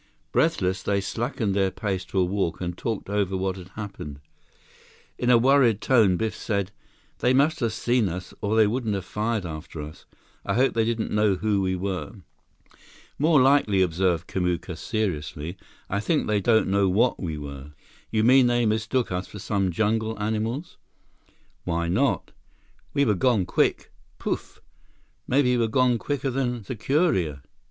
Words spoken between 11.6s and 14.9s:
we were." "More likely," observed Kamuka